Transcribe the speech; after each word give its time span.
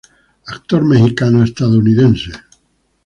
Actor 0.55 0.81
mexicano-estadounidense. 0.91 2.31